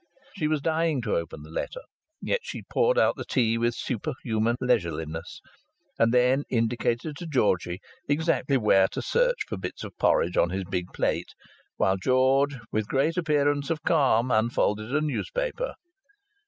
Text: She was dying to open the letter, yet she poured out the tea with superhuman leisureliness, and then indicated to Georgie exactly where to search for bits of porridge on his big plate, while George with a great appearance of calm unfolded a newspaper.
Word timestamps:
She 0.35 0.47
was 0.47 0.61
dying 0.63 1.03
to 1.03 1.15
open 1.15 1.43
the 1.43 1.51
letter, 1.51 1.81
yet 2.21 2.39
she 2.41 2.63
poured 2.63 2.97
out 2.97 3.17
the 3.17 3.23
tea 3.23 3.59
with 3.59 3.75
superhuman 3.75 4.55
leisureliness, 4.59 5.41
and 5.99 6.11
then 6.11 6.43
indicated 6.49 7.15
to 7.17 7.27
Georgie 7.27 7.79
exactly 8.09 8.57
where 8.57 8.87
to 8.87 9.01
search 9.03 9.43
for 9.47 9.57
bits 9.57 9.83
of 9.83 9.95
porridge 9.99 10.37
on 10.37 10.49
his 10.49 10.63
big 10.65 10.87
plate, 10.91 11.35
while 11.77 11.97
George 11.97 12.55
with 12.71 12.85
a 12.85 12.87
great 12.87 13.15
appearance 13.15 13.69
of 13.69 13.83
calm 13.83 14.31
unfolded 14.31 14.91
a 14.91 15.01
newspaper. 15.01 15.75